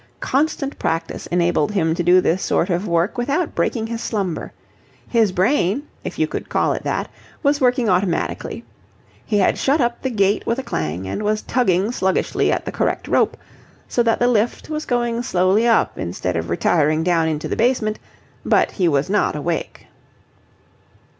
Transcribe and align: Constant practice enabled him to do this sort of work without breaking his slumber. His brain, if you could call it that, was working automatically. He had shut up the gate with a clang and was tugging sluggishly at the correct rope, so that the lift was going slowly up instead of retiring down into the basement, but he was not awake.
Constant 0.19 0.79
practice 0.79 1.27
enabled 1.27 1.73
him 1.73 1.93
to 1.93 2.01
do 2.01 2.21
this 2.21 2.41
sort 2.41 2.71
of 2.71 2.87
work 2.87 3.19
without 3.19 3.53
breaking 3.53 3.85
his 3.85 4.01
slumber. 4.01 4.51
His 5.07 5.31
brain, 5.31 5.83
if 6.03 6.17
you 6.17 6.25
could 6.25 6.49
call 6.49 6.73
it 6.73 6.81
that, 6.81 7.07
was 7.43 7.61
working 7.61 7.87
automatically. 7.87 8.65
He 9.23 9.37
had 9.37 9.59
shut 9.59 9.79
up 9.79 10.01
the 10.01 10.09
gate 10.09 10.43
with 10.47 10.57
a 10.57 10.63
clang 10.63 11.07
and 11.07 11.21
was 11.21 11.43
tugging 11.43 11.91
sluggishly 11.91 12.51
at 12.51 12.65
the 12.65 12.71
correct 12.71 13.07
rope, 13.07 13.37
so 13.87 14.01
that 14.01 14.17
the 14.17 14.27
lift 14.27 14.71
was 14.71 14.85
going 14.85 15.21
slowly 15.21 15.67
up 15.67 15.99
instead 15.99 16.35
of 16.35 16.49
retiring 16.49 17.03
down 17.03 17.27
into 17.27 17.47
the 17.47 17.55
basement, 17.55 17.99
but 18.43 18.71
he 18.71 18.87
was 18.87 19.07
not 19.07 19.35
awake. 19.35 19.85